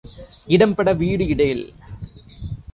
இடம் 0.47 0.73
பட 0.75 0.93
வீடு 0.93 1.25
இடேல். 1.27 1.63